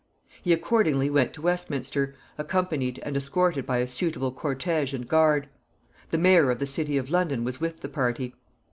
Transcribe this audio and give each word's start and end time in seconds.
He 0.41 0.51
accordingly 0.51 1.11
went 1.11 1.31
to 1.33 1.43
Westminster, 1.43 2.15
accompanied 2.35 2.97
and 3.03 3.15
escorted 3.15 3.67
by 3.67 3.77
a 3.77 3.85
suitable 3.85 4.31
cortége 4.33 4.95
and 4.95 5.07
guard. 5.07 5.47
The 6.09 6.17
mayor 6.17 6.49
of 6.49 6.57
the 6.57 6.65
city 6.65 6.97
of 6.97 7.11
London 7.11 7.43
was 7.43 7.61
with 7.61 7.81
the 7.81 7.87
party. 7.89 8.33